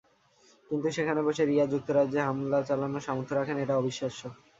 কিন্তু 0.69 0.87
সেখানে 0.97 1.21
বসে 1.27 1.43
রিয়াদ 1.45 1.69
যুক্তরাজ্যে 1.73 2.19
হামলা 2.27 2.59
চালানোর 2.67 3.05
সামর্থ্য 3.07 3.33
রাখেন, 3.35 3.57
এটা 3.59 3.73
অবিশ্বাস্য। 3.77 4.21